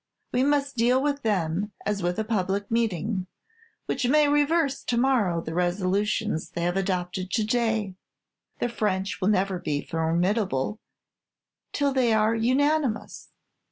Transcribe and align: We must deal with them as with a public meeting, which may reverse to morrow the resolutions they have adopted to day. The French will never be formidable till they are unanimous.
We 0.31 0.41
must 0.41 0.77
deal 0.77 0.99
with 0.99 1.21
them 1.21 1.73
as 1.85 2.01
with 2.01 2.17
a 2.17 2.23
public 2.23 2.71
meeting, 2.71 3.27
which 3.85 4.07
may 4.07 4.27
reverse 4.27 4.83
to 4.85 4.97
morrow 4.97 5.41
the 5.41 5.53
resolutions 5.53 6.49
they 6.49 6.63
have 6.63 6.75
adopted 6.75 7.29
to 7.29 7.43
day. 7.43 7.93
The 8.57 8.67
French 8.69 9.21
will 9.21 9.27
never 9.29 9.59
be 9.59 9.83
formidable 9.85 10.79
till 11.71 11.93
they 11.93 12.13
are 12.13 12.33
unanimous. 12.33 13.29